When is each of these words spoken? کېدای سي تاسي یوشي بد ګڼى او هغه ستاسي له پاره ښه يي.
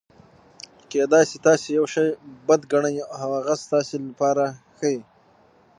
کېدای 0.91 1.23
سي 1.31 1.37
تاسي 1.45 1.69
یوشي 1.77 2.07
بد 2.47 2.61
ګڼى 2.71 2.93
او 3.13 3.15
هغه 3.37 3.55
ستاسي 3.63 3.95
له 4.03 4.11
پاره 4.19 4.47
ښه 4.77 4.87
يي. 4.93 5.01